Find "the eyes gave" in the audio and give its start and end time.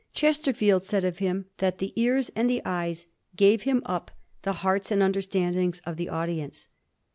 2.49-3.61